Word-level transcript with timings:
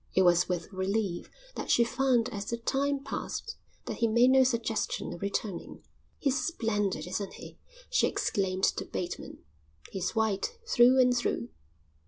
It 0.15 0.23
was 0.23 0.49
with 0.49 0.73
relief 0.73 1.29
that 1.53 1.69
she 1.69 1.83
found 1.83 2.27
as 2.29 2.45
the 2.45 2.57
time 2.57 3.03
passed 3.03 3.55
that 3.85 3.97
he 3.97 4.07
made 4.07 4.31
no 4.31 4.43
suggestion 4.43 5.13
of 5.13 5.21
returning. 5.21 5.83
"He's 6.17 6.43
splendid, 6.43 7.05
isn't 7.05 7.33
he?" 7.33 7.59
she 7.87 8.07
exclaimed 8.07 8.63
to 8.63 8.85
Bateman. 8.85 9.43
"He's 9.91 10.15
white, 10.15 10.57
through 10.67 10.97
and 10.99 11.15
through." 11.15 11.49